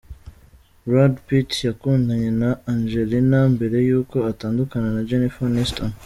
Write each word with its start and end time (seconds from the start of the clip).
Brad 0.87 1.13
Pitt 1.25 1.49
yakundanye 1.67 2.29
na 2.41 2.49
Angelina 2.71 3.39
mbere 3.55 3.77
y’uko 3.87 4.17
atandukana 4.31 4.87
na 4.95 5.01
Jennifer 5.07 5.45
Aniston. 5.49 5.91